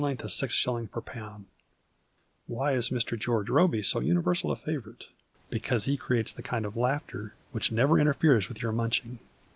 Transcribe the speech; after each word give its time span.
to 0.01 0.25
6*. 0.25 0.89
per 0.89 0.99
lb. 1.01 1.43
Why 2.47 2.73
is 2.73 2.89
Mr. 2.89 3.19
George 3.19 3.51
Robey 3.51 3.83
so 3.83 3.99
universal 3.99 4.49
a 4.51 4.55
favourite? 4.55 5.03
Because 5.51 5.85
he 5.85 5.95
creates 5.95 6.33
the 6.33 6.41
kind 6.41 6.65
of 6.65 6.75
laughter 6.75 7.35
which 7.51 7.71
never 7.71 7.99
interferes 7.99 8.49
with 8.49 8.63
your 8.63 8.73
nmnching. 8.73 9.19